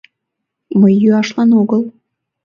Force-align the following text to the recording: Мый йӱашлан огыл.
Мый 0.79 0.93
йӱашлан 1.01 1.49
огыл. 1.61 1.81